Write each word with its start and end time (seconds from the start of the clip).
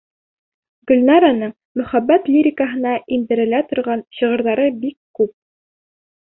Гөлнараның 0.91 1.51
мөхәббәт 1.81 2.25
лирикаһына 2.37 2.95
индерелә 3.19 3.63
торған 3.69 4.05
шиғырҙары 4.19 4.69
бик 4.83 5.01
күп. 5.23 5.35